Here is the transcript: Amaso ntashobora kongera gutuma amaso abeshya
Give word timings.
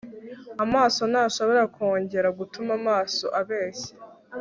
Amaso 0.63 1.01
ntashobora 1.11 1.63
kongera 1.75 2.29
gutuma 2.39 2.71
amaso 2.79 3.25
abeshya 3.39 3.93